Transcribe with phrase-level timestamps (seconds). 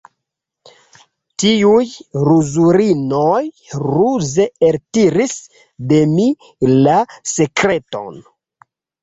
[1.43, 1.83] Tiuj
[2.27, 3.43] ruzulinoj
[3.83, 5.37] ruze eltiris
[5.93, 6.27] de mi
[6.75, 6.99] la
[7.35, 8.19] sekreton.